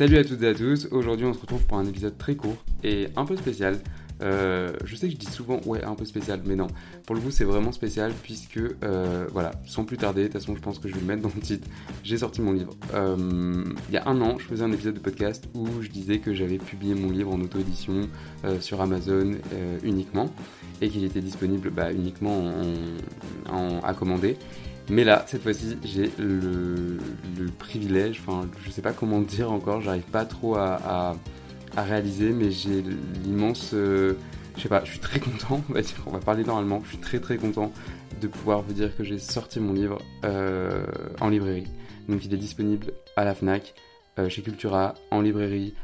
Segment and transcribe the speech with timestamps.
[0.00, 2.56] Salut à toutes et à tous, aujourd'hui on se retrouve pour un épisode très court
[2.82, 3.78] et un peu spécial.
[4.22, 6.68] Euh, je sais que je dis souvent ouais un peu spécial, mais non.
[7.04, 10.56] Pour le coup c'est vraiment spécial puisque euh, voilà, sans plus tarder, de toute façon
[10.56, 11.68] je pense que je vais le mettre dans le titre,
[12.02, 12.72] j'ai sorti mon livre.
[12.94, 16.18] Euh, il y a un an je faisais un épisode de podcast où je disais
[16.18, 18.08] que j'avais publié mon livre en auto-édition
[18.60, 19.32] sur Amazon
[19.82, 20.30] uniquement
[20.80, 22.50] et qu'il était disponible bah, uniquement
[23.50, 24.38] en, à commander.
[24.90, 26.98] Mais là, cette fois-ci, j'ai le,
[27.60, 31.16] privilège, enfin, je sais pas comment dire encore, j'arrive pas trop à,
[31.76, 32.82] réaliser, mais j'ai
[33.24, 33.70] l'immense.
[33.74, 34.14] Euh,
[34.56, 36.88] je sais pas, je suis très content, on va dire, on va parler normalement, je
[36.90, 37.72] suis très très content
[38.20, 40.84] de pouvoir vous dire que j'ai sorti mon livre euh,
[41.20, 41.68] en librairie.
[42.08, 43.74] Donc il est disponible à la FNAC,
[44.18, 45.74] euh, chez Cultura, en librairie,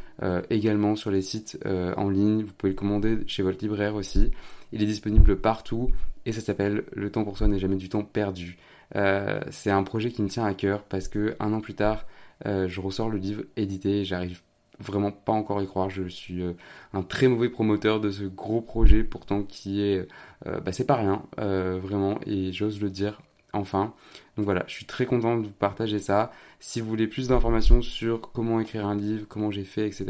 [0.49, 4.31] également sur les sites en ligne, vous pouvez le commander chez votre libraire aussi.
[4.73, 5.91] Il est disponible partout
[6.27, 8.59] et ça s'appelle Le temps pour soi n'est jamais du temps perdu.
[8.95, 12.05] Euh, c'est un projet qui me tient à cœur parce que un an plus tard,
[12.47, 14.05] euh, je ressors le livre édité.
[14.05, 14.43] J'arrive
[14.81, 15.89] vraiment pas encore à y croire.
[15.89, 16.53] Je suis euh,
[16.93, 20.07] un très mauvais promoteur de ce gros projet, pourtant qui est,
[20.45, 23.95] bah, c'est pas rien, vraiment, et j'ose le dire enfin.
[24.37, 26.31] Donc voilà, je suis très content de vous partager ça.
[26.61, 30.07] Si vous voulez plus d'informations sur comment écrire un livre, comment j'ai fait, etc.,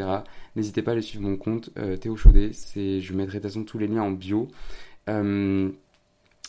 [0.57, 2.51] n'hésitez pas à aller suivre mon compte Théo Chaudet.
[2.75, 4.49] Je mettrai de toute façon tous les liens en bio.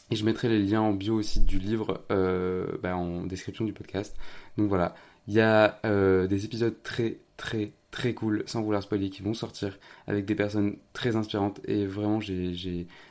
[0.10, 3.74] Et je mettrai les liens en bio aussi du livre euh, bah, en description du
[3.74, 4.16] podcast.
[4.58, 4.96] Donc voilà,
[5.28, 9.34] il y a euh, des épisodes très très très cool, sans vouloir spoiler, qui vont
[9.34, 9.78] sortir
[10.08, 11.60] avec des personnes très inspirantes.
[11.66, 12.20] Et vraiment,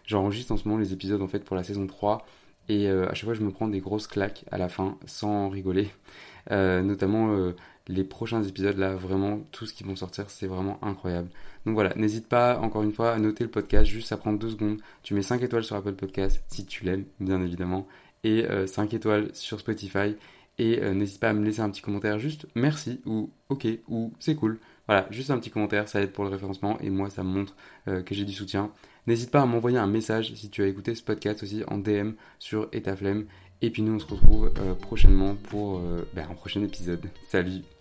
[0.05, 2.25] j'enregistre en ce moment les épisodes en fait pour la saison 3.
[2.69, 5.49] Et euh, à chaque fois, je me prends des grosses claques à la fin, sans
[5.49, 5.89] rigoler.
[6.51, 7.53] notamment
[7.89, 11.29] les prochains épisodes là, vraiment tout ce qui vont sortir, c'est vraiment incroyable.
[11.65, 14.51] Donc voilà, n'hésite pas encore une fois à noter le podcast, juste ça prend deux
[14.51, 14.81] secondes.
[15.03, 17.87] Tu mets 5 étoiles sur Apple Podcast si tu l'aimes, bien évidemment,
[18.25, 20.17] et 5 euh, étoiles sur Spotify.
[20.59, 24.13] Et euh, n'hésite pas à me laisser un petit commentaire, juste merci ou ok ou
[24.19, 24.59] c'est cool.
[24.89, 27.55] Voilà, juste un petit commentaire, ça aide pour le référencement et moi ça montre
[27.89, 28.71] euh, que j'ai du soutien.
[29.07, 32.13] N'hésite pas à m'envoyer un message si tu as écouté ce podcast aussi en DM
[32.39, 33.27] sur Etaflemme.
[33.63, 35.81] Et puis nous on se retrouve prochainement pour
[36.15, 37.09] ben, un prochain épisode.
[37.29, 37.76] Salut